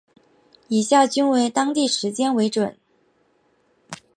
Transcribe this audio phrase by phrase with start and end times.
[0.67, 2.75] 以下均为当地时间为准。